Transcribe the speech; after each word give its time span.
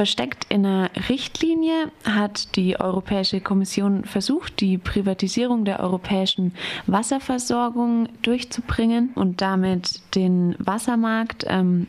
Versteckt 0.00 0.46
in 0.48 0.64
einer 0.64 0.88
Richtlinie 1.10 1.92
hat 2.06 2.56
die 2.56 2.80
Europäische 2.80 3.42
Kommission 3.42 4.06
versucht, 4.06 4.62
die 4.62 4.78
Privatisierung 4.78 5.66
der 5.66 5.80
europäischen 5.80 6.54
Wasserversorgung 6.86 8.08
durchzubringen 8.22 9.12
und 9.14 9.42
damit 9.42 10.00
den 10.14 10.56
Wassermarkt 10.58 11.44
ähm, 11.46 11.86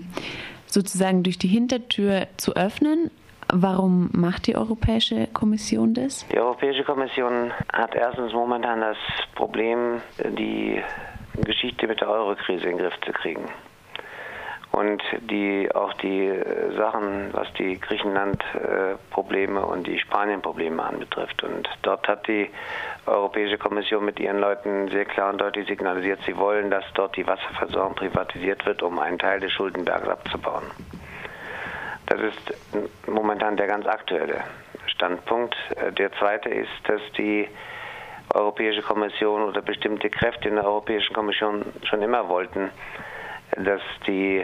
sozusagen 0.66 1.24
durch 1.24 1.38
die 1.38 1.48
Hintertür 1.48 2.28
zu 2.36 2.54
öffnen. 2.58 3.12
Warum 3.48 4.10
macht 4.12 4.48
die 4.48 4.58
Europäische 4.58 5.28
Kommission 5.28 5.94
das? 5.94 6.28
Die 6.28 6.38
Europäische 6.38 6.84
Kommission 6.84 7.54
hat 7.72 7.96
erstens 7.96 8.34
momentan 8.34 8.82
das 8.82 8.98
Problem, 9.36 10.02
die 10.38 10.82
Geschichte 11.46 11.88
mit 11.88 12.02
der 12.02 12.10
Eurokrise 12.10 12.66
in 12.66 12.76
den 12.76 12.78
Griff 12.80 13.00
zu 13.06 13.14
kriegen. 13.14 13.46
Und 14.72 15.04
die 15.30 15.70
auch 15.76 15.94
die 15.96 16.28
äh, 16.28 16.76
Sachen, 16.78 17.34
was 17.34 17.52
die 17.54 17.80
Griechenland-Probleme 17.80 19.60
äh, 19.60 19.64
und 19.64 19.86
die 19.86 20.00
Spanien-Probleme 20.00 20.82
anbetrifft. 20.82 21.44
Und 21.44 21.68
dort 21.82 22.08
hat 22.08 22.26
die 22.28 22.50
Europäische 23.06 23.58
Kommission 23.58 24.06
mit 24.06 24.20
ihren 24.20 24.40
Leuten 24.40 24.88
sehr 24.90 25.06
klar 25.06 25.32
und 25.32 25.42
deutlich 25.42 25.68
signalisiert, 25.68 26.20
sie 26.26 26.38
wollen, 26.38 26.72
dass 26.72 26.86
dort 26.94 27.18
die 27.18 27.28
Wasserversorgung 27.28 27.96
privatisiert 27.96 28.66
wird, 28.66 28.82
um 28.82 28.98
einen 29.00 29.20
Teil 29.20 29.42
des 29.42 29.52
Schuldenbergs 29.52 30.08
abzubauen. 30.08 30.64
Das 32.06 32.22
ist 32.22 33.08
momentan 33.08 33.58
der 33.58 33.68
ganz 33.68 33.86
aktuelle 33.88 34.44
Standpunkt. 34.88 35.56
Äh, 35.76 35.92
der 35.92 36.14
zweite 36.14 36.50
ist, 36.50 36.70
dass 36.86 37.02
die 37.18 37.50
Europäische 38.34 38.82
Kommission 38.82 39.44
oder 39.44 39.62
bestimmte 39.62 40.10
Kräfte 40.10 40.48
in 40.48 40.56
der 40.56 40.66
Europäischen 40.66 41.14
Kommission 41.14 41.66
schon 41.84 42.02
immer 42.02 42.30
wollten, 42.30 42.70
dass 43.58 43.82
die 44.08 44.44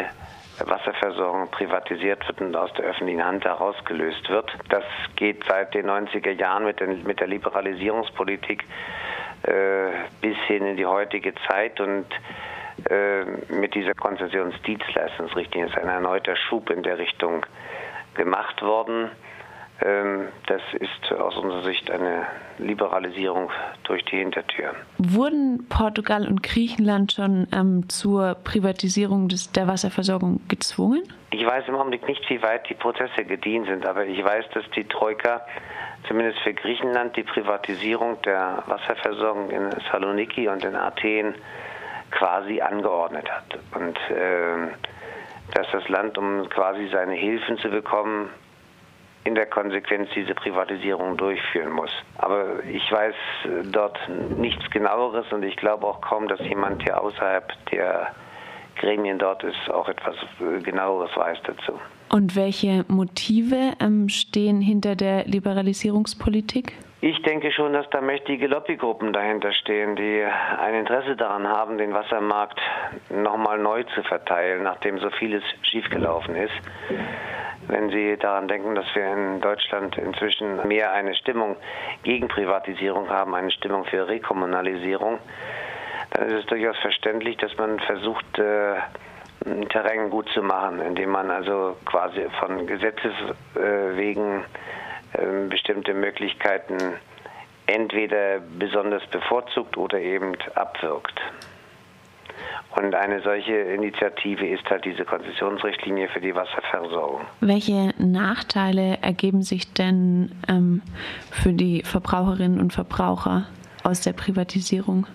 Wasserversorgung 0.66 1.50
privatisiert 1.52 2.28
wird 2.28 2.42
und 2.42 2.56
aus 2.56 2.74
der 2.74 2.86
öffentlichen 2.86 3.24
Hand 3.24 3.46
herausgelöst 3.46 4.28
wird. 4.30 4.52
Das 4.70 4.84
geht 5.16 5.44
seit 5.48 5.74
den 5.74 5.88
90er 5.88 6.32
Jahren 6.32 6.66
mit, 6.66 6.80
den, 6.80 7.04
mit 7.04 7.20
der 7.20 7.28
Liberalisierungspolitik 7.28 8.64
äh, 9.44 9.90
bis 10.22 10.38
hin 10.48 10.66
in 10.66 10.78
die 10.78 10.86
heutige 10.86 11.34
Zeit 11.48 11.80
und 11.80 12.08
äh, 12.90 13.24
mit 13.54 13.76
dieser 13.76 13.94
Konzessionsdienstleistungsrichtlinie 13.94 15.70
ist 15.70 15.78
ein 15.78 15.90
erneuter 15.90 16.36
Schub 16.36 16.70
in 16.70 16.84
der 16.84 16.98
Richtung 16.98 17.46
gemacht 18.16 18.62
worden. 18.62 19.12
Ähm, 19.82 20.30
das 20.48 20.62
ist 20.74 21.12
aus 21.12 21.38
unserer 21.38 21.64
Sicht 21.64 21.92
eine 21.92 22.26
Liberalisierung 22.58 23.52
durch 23.84 24.04
die 24.06 24.18
Hintertür. 24.18 24.74
Wurden 24.98 25.68
Portugal 25.70 26.28
und 26.28 26.42
Griechenland 26.42 27.14
schon 27.14 27.48
ähm, 27.54 27.88
zur 27.88 28.36
Privatisierung 28.44 29.28
des, 29.28 29.52
der 29.52 29.68
Wasserversorgung 29.68 30.42
gezwungen? 30.48 31.04
Ich 31.30 31.46
weiß 31.46 31.66
im 31.68 31.76
Augenblick 31.76 32.08
nicht, 32.08 32.28
wie 32.30 32.42
weit 32.42 32.68
die 32.70 32.74
Prozesse 32.74 33.24
gedient 33.24 33.68
sind, 33.68 33.86
aber 33.86 34.06
ich 34.06 34.24
weiß, 34.24 34.46
dass 34.54 34.64
die 34.76 34.86
Troika 34.86 35.42
zumindest 36.08 36.40
für 36.40 36.54
Griechenland 36.54 37.16
die 37.16 37.24
Privatisierung 37.24 38.20
der 38.24 38.64
Wasserversorgung 38.66 39.52
in 39.52 39.70
Saloniki 39.92 40.48
und 40.48 40.64
in 40.64 40.76
Athen 40.76 41.36
quasi 42.12 42.62
angeordnet 42.62 43.30
hat. 43.30 43.60
Und 43.76 43.98
äh, 44.10 44.72
dass 45.54 45.68
das 45.72 45.88
Land, 45.90 46.18
um 46.18 46.50
quasi 46.50 46.88
seine 46.92 47.14
Hilfen 47.14 47.58
zu 47.60 47.70
bekommen, 47.70 48.30
in 49.28 49.36
der 49.36 49.46
Konsequenz 49.46 50.10
diese 50.16 50.34
Privatisierung 50.34 51.18
durchführen 51.18 51.72
muss. 51.72 51.92
Aber 52.18 52.64
ich 52.64 52.90
weiß 52.90 53.14
dort 53.72 54.00
nichts 54.38 54.70
genaueres 54.72 55.26
und 55.34 55.44
ich 55.44 55.58
glaube 55.58 55.86
auch 55.86 56.00
kaum, 56.00 56.30
dass 56.30 56.40
jemand 56.40 56.82
hier 56.84 57.02
außerhalb 57.02 57.52
der 57.72 58.16
Gremien 58.78 59.20
dort 59.20 59.44
ist, 59.44 59.70
auch 59.70 59.90
etwas 59.90 60.16
genaueres 60.64 61.12
weiß 61.16 61.40
dazu. 61.44 61.74
Und 62.10 62.38
welche 62.38 62.86
Motive 62.88 63.74
ähm, 63.82 64.08
stehen 64.08 64.62
hinter 64.62 64.96
der 64.96 65.26
Liberalisierungspolitik? 65.26 66.72
Ich 67.02 67.22
denke 67.24 67.52
schon, 67.52 67.74
dass 67.74 67.88
da 67.90 68.00
mächtige 68.00 68.48
Lobbygruppen 68.48 69.12
dahinter 69.12 69.52
stehen, 69.52 69.98
die 69.98 70.24
ein 70.24 70.74
Interesse 70.74 71.18
daran 71.18 71.48
haben, 71.48 71.78
den 71.78 71.94
Wassermarkt 71.94 72.60
nochmal 73.10 73.60
neu 73.60 73.84
zu 73.94 74.04
verteilen, 74.04 74.64
nachdem 74.64 75.00
so 75.00 75.10
vieles 75.10 75.44
schiefgelaufen 75.64 76.36
ist 76.36 76.54
wenn 77.68 77.90
Sie 77.90 78.18
daran 78.18 78.48
denken, 78.48 78.76
dass 78.76 78.86
wir 78.96 79.12
in 79.12 79.42
Deutschland 79.42 79.98
inzwischen 79.98 80.68
mehr 80.68 80.92
eine 80.94 81.16
Stimmung 81.16 81.56
gegen 82.04 82.28
Privatisierung 82.28 83.10
haben, 83.10 83.36
eine 83.36 83.52
Stimmung 83.52 83.86
für 83.86 84.08
Rekommunalisierung, 84.08 85.20
dann 86.12 86.28
ist 86.30 86.40
es 86.40 86.46
durchaus 86.46 86.78
verständlich, 86.78 87.38
dass 87.38 87.56
man 87.58 87.80
versucht, 87.80 88.40
äh, 88.40 88.76
Terrain 89.70 90.10
gut 90.10 90.28
zu 90.30 90.42
machen, 90.42 90.82
indem 90.82 91.12
man 91.12 91.30
also 91.30 91.78
quasi 91.86 92.26
von 92.40 92.66
Gesetzes 92.66 93.14
wegen 93.54 94.44
äh, 95.14 95.48
bestimmte 95.48 95.94
Möglichkeiten 95.94 96.78
entweder 97.66 98.40
besonders 98.40 99.06
bevorzugt 99.08 99.78
oder 99.78 100.00
eben 100.00 100.36
abwirkt. 100.56 101.20
Und 102.78 102.94
eine 102.94 103.22
solche 103.22 103.56
Initiative 103.56 104.46
ist 104.46 104.70
halt 104.70 104.86
diese 104.86 105.04
Konzessionsrichtlinie 105.04 106.10
für 106.10 106.22
die 106.22 106.36
Wasserversorgung. 106.36 107.22
Welche 107.42 107.92
Nachteile 107.98 109.00
ergeben 109.02 109.42
sich 109.42 109.74
denn 109.74 110.32
ähm, 110.48 110.84
für 111.32 111.54
die 111.54 111.82
Verbraucherinnen 111.84 112.60
und 112.60 112.74
Verbraucher 112.74 113.48
aus 113.84 114.02
der 114.02 114.14
Privatisierung? 114.14 115.08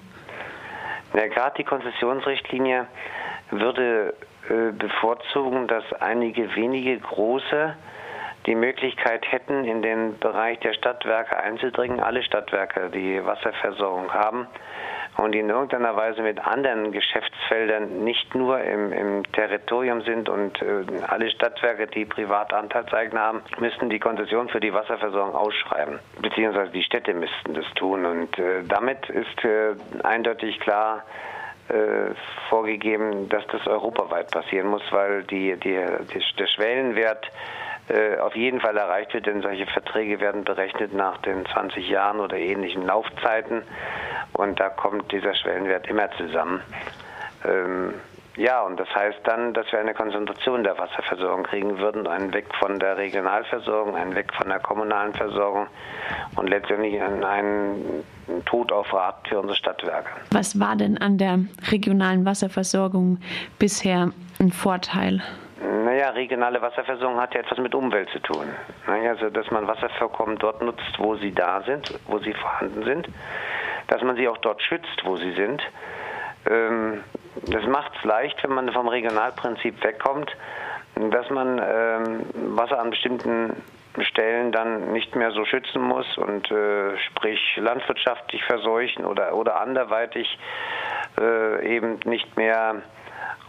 Ja, 1.15 1.29
Gerade 1.29 1.55
die 1.59 1.65
Konzessionsrichtlinie 1.65 2.89
würde 3.53 4.15
äh, 4.49 4.73
bevorzugen, 4.73 5.69
dass 5.69 5.85
einige 6.01 6.57
wenige 6.57 6.99
große 6.99 7.77
die 8.47 8.55
Möglichkeit 8.55 9.31
hätten, 9.31 9.65
in 9.65 9.83
den 9.83 10.19
Bereich 10.19 10.59
der 10.61 10.73
Stadtwerke 10.73 11.37
einzudringen. 11.37 12.01
Alle 12.01 12.23
Stadtwerke, 12.23 12.91
die 12.91 13.25
Wasserversorgung 13.25 14.13
haben, 14.13 14.47
und 15.19 15.33
die 15.33 15.41
in 15.41 15.51
irgendeiner 15.51 15.95
Weise 15.95 16.23
mit 16.23 16.41
anderen 16.45 16.91
Geschäftsfeldern 16.91 18.03
nicht 18.03 18.35
nur 18.35 18.61
im, 18.63 18.93
im 18.93 19.33
Territorium 19.33 20.01
sind 20.03 20.29
und 20.29 20.61
äh, 20.63 20.85
alle 21.07 21.31
Stadtwerke, 21.31 21.87
die 21.87 22.07
Privatanteilseigner 22.07 23.21
haben, 23.21 23.43
müssten 23.59 23.91
die 23.91 23.99
Konzession 23.99 24.49
für 24.49 24.61
die 24.61 24.73
Wasserversorgung 24.73 25.35
ausschreiben, 25.35 25.99
beziehungsweise 26.21 26.73
die 26.73 26.83
Städte 26.83 27.13
müssten 27.13 27.55
das 27.55 27.67
tun. 27.75 28.07
Und 28.07 28.39
äh, 28.39 28.63
damit 28.67 29.09
ist 29.11 29.45
äh, 29.45 29.75
eindeutig 30.03 30.59
klar, 30.61 31.05
äh, 31.69 32.15
vorgegeben, 32.49 33.29
dass 33.29 33.47
das 33.49 33.67
europaweit 33.67 34.31
passieren 34.31 34.69
muss, 34.69 34.83
weil 34.91 35.23
die, 35.25 35.57
die, 35.57 35.79
die 36.13 36.37
der 36.39 36.47
Schwellenwert 36.47 37.31
auf 38.21 38.37
jeden 38.37 38.61
Fall 38.61 38.77
erreicht 38.77 39.13
wird, 39.13 39.27
denn 39.27 39.43
solche 39.43 39.67
Verträge 39.67 40.21
werden 40.21 40.45
berechnet 40.45 40.95
nach 40.95 41.19
den 41.19 41.45
20 41.47 41.89
Jahren 41.89 42.21
oder 42.21 42.39
ähnlichen 42.39 42.87
Laufzeiten 42.87 43.63
und 44.35 44.61
da 44.61 44.69
kommt 44.69 45.11
dieser 45.13 45.35
Schwellenwert 45.35 45.89
immer 45.89 46.11
zusammen. 46.13 46.63
Ähm, 47.45 47.95
ja, 48.37 48.63
und 48.63 48.81
das 48.81 48.89
heißt 48.95 49.19
dann, 49.25 49.53
dass 49.53 49.71
wir 49.73 49.79
eine 49.79 49.93
Konzentration 49.93 50.65
der 50.65 50.79
Wasserversorgung 50.79 51.45
kriegen 51.45 51.79
würden, 51.79 52.07
einen 52.07 52.33
Weg 52.33 52.47
von 52.59 52.79
der 52.79 52.97
Regionalversorgung, 52.97 53.95
einen 53.95 54.15
Weg 54.15 54.33
von 54.33 54.49
der 54.49 54.59
kommunalen 54.59 55.13
Versorgung 55.13 55.67
und 56.37 56.49
letztendlich 56.49 57.01
einen, 57.03 57.25
einen 57.25 58.05
Tod 58.47 58.73
auf 58.73 58.93
Rat 58.95 59.29
für 59.29 59.39
unsere 59.39 59.57
Stadtwerke. 59.57 60.09
Was 60.31 60.59
war 60.59 60.77
denn 60.77 60.97
an 60.97 61.19
der 61.19 61.41
regionalen 61.71 62.25
Wasserversorgung 62.25 63.19
bisher 63.59 64.13
ein 64.41 64.51
Vorteil? 64.51 65.21
Naja, 66.03 66.15
regionale 66.15 66.61
Wasserversorgung 66.61 67.21
hat 67.21 67.33
ja 67.33 67.43
etwas 67.43 67.59
mit 67.59 67.77
Umwelt 67.77 68.11
zu 68.11 68.19
tun. 68.19 68.49
Naja, 68.89 69.11
also, 69.11 69.31
dass 69.31 69.49
man 69.53 69.69
Wasservorkommen 69.69 70.37
dort 70.37 70.61
nutzt, 70.61 70.99
wo 70.99 71.15
sie 71.15 71.33
da 71.33 71.63
sind, 71.63 71.97
wo 72.09 72.19
sie 72.19 72.35
vorhanden 72.35 72.83
sind, 72.83 73.09
dass 73.87 74.03
man 74.03 74.17
sie 74.17 74.27
auch 74.27 74.39
dort 74.39 74.61
schützt, 74.63 75.05
wo 75.05 75.17
sie 75.17 75.31
sind. 75.35 75.63
Ähm, 76.51 77.05
das 77.47 77.65
macht 77.67 77.93
es 77.97 78.03
leicht, 78.03 78.43
wenn 78.43 78.51
man 78.51 78.73
vom 78.73 78.89
Regionalprinzip 78.89 79.85
wegkommt, 79.85 80.37
dass 80.97 81.31
man 81.31 81.63
ähm, 81.65 82.27
Wasser 82.57 82.81
an 82.81 82.91
bestimmten 82.91 83.63
Stellen 84.01 84.51
dann 84.51 84.93
nicht 84.93 85.15
mehr 85.15 85.31
so 85.31 85.45
schützen 85.45 85.83
muss 85.83 86.19
und 86.19 86.51
äh, 86.51 86.99
sprich 86.99 87.39
landwirtschaftlich 87.59 88.43
verseuchen 88.43 89.05
oder, 89.05 89.37
oder 89.37 89.61
anderweitig 89.61 90.37
äh, 91.21 91.77
eben 91.77 92.01
nicht 92.05 92.37
mehr 92.37 92.83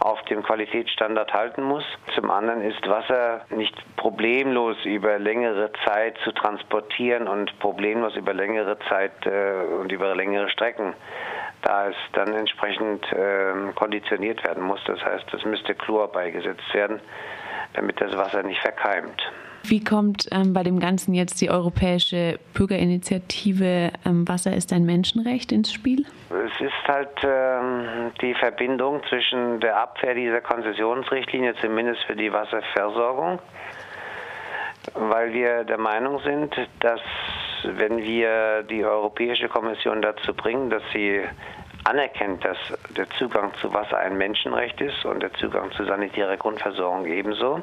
auf 0.04 0.20
dem 0.24 0.42
Qualitätsstandard 0.42 1.32
halten 1.32 1.62
muss. 1.62 1.82
Zum 2.14 2.30
anderen 2.30 2.60
ist 2.60 2.86
Wasser 2.86 3.40
nicht 3.48 3.74
problemlos 3.96 4.76
über 4.84 5.18
längere 5.18 5.70
Zeit 5.86 6.18
zu 6.24 6.32
transportieren 6.32 7.26
und 7.26 7.58
problemlos 7.58 8.14
über 8.14 8.34
längere 8.34 8.78
Zeit 8.90 9.12
äh, 9.24 9.64
und 9.80 9.90
über 9.90 10.14
längere 10.14 10.50
Strecken, 10.50 10.92
da 11.62 11.88
es 11.88 11.96
dann 12.12 12.34
entsprechend 12.34 13.10
äh, 13.12 13.54
konditioniert 13.74 14.44
werden 14.44 14.62
muss. 14.62 14.80
Das 14.84 15.02
heißt, 15.02 15.32
es 15.32 15.42
müsste 15.46 15.74
Chlor 15.74 16.12
beigesetzt 16.12 16.74
werden, 16.74 17.00
damit 17.72 17.98
das 17.98 18.14
Wasser 18.14 18.42
nicht 18.42 18.60
verkeimt. 18.60 19.22
Wie 19.66 19.82
kommt 19.82 20.28
ähm, 20.30 20.52
bei 20.52 20.62
dem 20.62 20.78
Ganzen 20.78 21.14
jetzt 21.14 21.40
die 21.40 21.48
europäische 21.48 22.38
Bürgerinitiative 22.52 23.92
ähm, 24.04 24.28
Wasser 24.28 24.54
ist 24.54 24.74
ein 24.74 24.84
Menschenrecht 24.84 25.52
ins 25.52 25.72
Spiel? 25.72 26.04
Es 26.28 26.60
ist 26.60 26.86
halt 26.86 27.08
ähm, 27.22 28.12
die 28.20 28.34
Verbindung 28.34 29.00
zwischen 29.08 29.60
der 29.60 29.78
Abwehr 29.78 30.14
dieser 30.14 30.42
Konzessionsrichtlinie, 30.42 31.54
zumindest 31.62 32.02
für 32.04 32.14
die 32.14 32.30
Wasserversorgung, 32.30 33.38
weil 34.94 35.32
wir 35.32 35.64
der 35.64 35.78
Meinung 35.78 36.20
sind, 36.20 36.54
dass 36.80 37.00
wenn 37.62 38.02
wir 38.02 38.64
die 38.64 38.84
Europäische 38.84 39.48
Kommission 39.48 40.02
dazu 40.02 40.34
bringen, 40.34 40.68
dass 40.68 40.82
sie 40.92 41.22
anerkennt, 41.84 42.44
dass 42.44 42.58
der 42.94 43.08
Zugang 43.18 43.52
zu 43.62 43.72
Wasser 43.72 43.96
ein 43.96 44.18
Menschenrecht 44.18 44.78
ist 44.82 45.06
und 45.06 45.22
der 45.22 45.32
Zugang 45.34 45.72
zu 45.72 45.86
sanitärer 45.86 46.36
Grundversorgung 46.36 47.06
ebenso, 47.06 47.62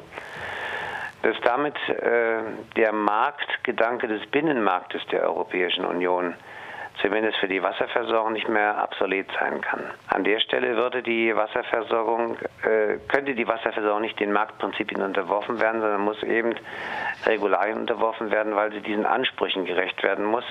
dass 1.22 1.36
damit 1.44 1.76
äh, 1.88 2.42
der 2.76 2.92
Marktgedanke 2.92 4.08
des 4.08 4.26
Binnenmarktes 4.26 5.02
der 5.10 5.22
Europäischen 5.22 5.84
Union 5.84 6.34
zumindest 7.02 7.38
für 7.38 7.48
die 7.48 7.62
Wasserversorgung 7.62 8.32
nicht 8.32 8.48
mehr 8.48 8.80
obsolet 8.82 9.26
sein 9.38 9.60
kann. 9.60 9.80
An 10.08 10.24
der 10.24 10.40
Stelle 10.40 10.76
würde 10.76 11.02
die 11.02 11.34
Wasserversorgung, 11.34 12.36
äh, 12.62 12.98
könnte 13.08 13.34
die 13.34 13.46
Wasserversorgung 13.46 14.02
nicht 14.02 14.18
den 14.20 14.32
Marktprinzipien 14.32 15.02
unterworfen 15.02 15.60
werden, 15.60 15.80
sondern 15.80 16.00
muss 16.00 16.22
eben 16.22 16.54
Regularien 17.26 17.78
unterworfen 17.78 18.30
werden, 18.30 18.54
weil 18.54 18.72
sie 18.72 18.80
diesen 18.80 19.04
Ansprüchen 19.04 19.64
gerecht 19.64 20.02
werden 20.02 20.24
muss. 20.24 20.44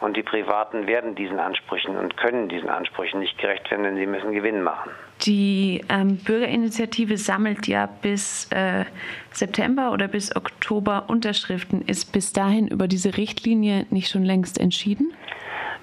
Und 0.00 0.16
die 0.16 0.22
Privaten 0.22 0.86
werden 0.86 1.14
diesen 1.14 1.38
Ansprüchen 1.38 1.96
und 1.96 2.16
können 2.16 2.48
diesen 2.48 2.68
Ansprüchen 2.68 3.20
nicht 3.20 3.38
gerecht 3.38 3.70
werden, 3.70 3.84
denn 3.84 3.96
sie 3.96 4.06
müssen 4.06 4.32
Gewinn 4.32 4.62
machen. 4.62 4.90
Die 5.22 5.84
ähm, 5.88 6.16
Bürgerinitiative 6.16 7.16
sammelt 7.16 7.68
ja 7.68 7.86
bis 7.86 8.50
äh, 8.50 8.84
September 9.30 9.92
oder 9.92 10.08
bis 10.08 10.34
Oktober 10.34 11.04
Unterschriften. 11.06 11.82
Ist 11.82 12.12
bis 12.12 12.32
dahin 12.32 12.66
über 12.66 12.88
diese 12.88 13.16
Richtlinie 13.16 13.86
nicht 13.90 14.08
schon 14.08 14.24
längst 14.24 14.58
entschieden? 14.58 15.14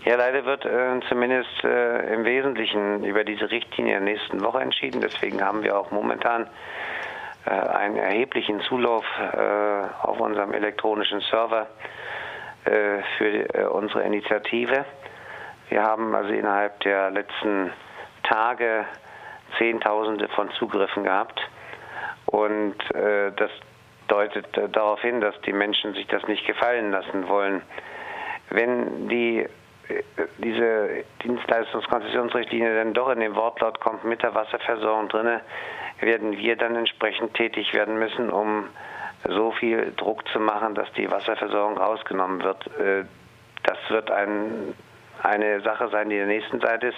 Ja, 0.10 0.16
leider 0.16 0.44
wird 0.44 0.66
äh, 0.66 1.00
zumindest 1.08 1.64
äh, 1.64 2.16
im 2.16 2.26
Wesentlichen 2.26 3.04
über 3.04 3.24
diese 3.24 3.52
Richtlinie 3.52 3.96
in 3.98 4.06
der 4.06 4.14
nächsten 4.16 4.44
Woche 4.44 4.60
entschieden. 4.60 5.02
Deswegen 5.02 5.40
haben 5.40 5.62
wir 5.62 5.78
auch 5.78 5.92
momentan 5.92 6.48
äh, 7.46 7.52
einen 7.52 7.96
erheblichen 7.96 8.60
Zulauf 8.62 9.06
äh, 9.20 9.38
auf 10.02 10.20
unserem 10.20 10.52
elektronischen 10.54 11.22
Server 11.30 11.68
äh, 12.66 13.04
für 13.20 13.54
äh, 13.54 13.66
unsere 13.66 14.02
Initiative. 14.02 14.84
Wir 15.70 15.84
haben 15.84 16.16
also 16.16 16.34
innerhalb 16.34 16.80
der 16.80 17.12
letzten 17.12 17.72
Tage 18.24 18.86
Zehntausende 19.60 20.28
von 20.30 20.50
Zugriffen 20.54 21.04
gehabt 21.04 21.40
und 22.26 22.76
das 22.94 23.52
deutet 24.08 24.48
darauf 24.76 25.02
hin, 25.02 25.22
dass 25.22 25.40
die 25.42 25.54
Menschen 25.54 25.94
sich 25.94 26.08
das 26.08 26.28
nicht 26.28 26.48
gefallen 26.48 26.90
lassen 26.90 27.28
wollen. 27.28 27.62
Wenn 28.50 29.08
die 29.10 29.48
diese 30.38 31.04
Dienstleistungskonzessionsrichtlinie 31.24 32.76
dann 32.76 32.94
doch 32.94 33.10
in 33.10 33.20
den 33.20 33.36
Wortlaut 33.36 33.80
kommt 33.80 34.04
mit 34.04 34.22
der 34.22 34.36
Wasserversorgung 34.36 35.10
drinne, 35.10 35.42
werden 36.00 36.38
wir 36.38 36.56
dann 36.56 36.76
entsprechend 36.76 37.34
tätig 37.34 37.74
werden 37.74 38.00
müssen, 38.00 38.30
um 38.30 38.66
so 39.28 39.52
viel 39.52 39.94
Druck 39.98 40.28
zu 40.30 40.40
machen, 40.40 40.76
dass 40.76 40.92
die 40.94 41.10
Wasserversorgung 41.10 41.78
rausgenommen 41.78 42.44
wird. 42.44 42.68
Äh, 42.80 43.04
das 43.64 43.78
wird 43.90 44.10
ein, 44.10 44.74
eine 45.22 45.60
Sache 45.62 45.90
sein, 45.90 46.10
die 46.10 46.16
der 46.16 46.28
nächsten 46.28 46.62
Seite 46.62 46.88
ist. 46.88 46.98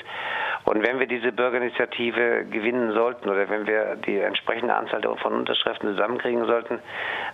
Und 0.65 0.85
wenn 0.85 0.99
wir 0.99 1.07
diese 1.07 1.31
Bürgerinitiative 1.31 2.45
gewinnen 2.45 2.91
sollten 2.91 3.29
oder 3.29 3.49
wenn 3.49 3.65
wir 3.65 3.95
die 3.95 4.19
entsprechende 4.19 4.75
Anzahl 4.75 5.01
von 5.01 5.33
Unterschriften 5.33 5.95
zusammenkriegen 5.95 6.45
sollten, 6.45 6.79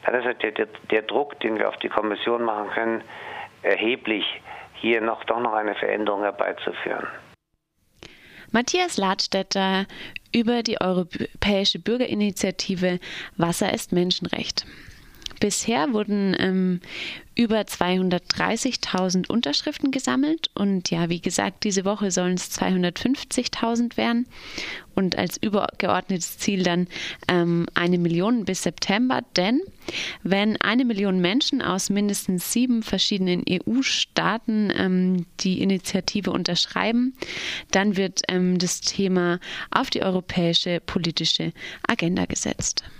dann 0.05 0.15
ist 0.15 0.41
der, 0.41 0.67
der 0.89 1.01
Druck, 1.01 1.37
den 1.41 1.59
wir 1.59 1.67
auf 1.67 1.77
die 1.77 1.89
Kommission 1.89 2.43
machen 2.43 2.69
können, 2.69 3.03
erheblich 3.63 4.25
hier 4.73 5.01
noch 5.01 5.23
doch 5.25 5.39
noch 5.39 5.53
eine 5.53 5.75
Veränderung 5.75 6.21
herbeizuführen. 6.21 7.07
Matthias 8.51 8.97
Ladstätter 8.97 9.85
über 10.33 10.63
die 10.63 10.79
Europäische 10.79 11.79
Bürgerinitiative 11.79 12.99
Wasser 13.35 13.73
ist 13.73 13.91
Menschenrecht. 13.91 14.65
Bisher 15.39 15.93
wurden 15.93 16.35
ähm, 16.39 16.81
über 17.37 17.61
230.000 17.61 19.29
Unterschriften 19.29 19.91
gesammelt. 19.91 20.49
Und 20.55 20.89
ja, 20.89 21.09
wie 21.09 21.21
gesagt, 21.21 21.63
diese 21.63 21.85
Woche 21.85 22.09
sollen 22.09 22.33
es 22.33 22.51
250.000 22.59 23.95
werden. 23.95 24.27
Und 24.95 25.15
als 25.15 25.37
übergeordnetes 25.37 26.39
Ziel 26.39 26.63
dann 26.63 26.87
ähm, 27.27 27.67
eine 27.75 27.99
Million 27.99 28.45
bis 28.45 28.63
September, 28.63 29.21
denn 29.35 29.61
wenn 30.23 30.59
eine 30.59 30.85
Million 30.85 31.21
Menschen 31.21 31.61
aus 31.61 31.91
mindestens 31.91 32.51
sieben 32.51 32.81
verschiedenen 32.81 33.43
EU-Staaten 33.47 34.73
ähm, 34.75 35.25
die 35.41 35.61
Initiative 35.61 36.31
unterschreiben, 36.31 37.13
dann 37.69 37.95
wird 37.95 38.23
ähm, 38.27 38.57
das 38.57 38.81
Thema 38.81 39.39
auf 39.69 39.91
die 39.91 40.01
europäische 40.01 40.79
politische 40.79 41.53
Agenda 41.87 42.25
gesetzt. 42.25 42.83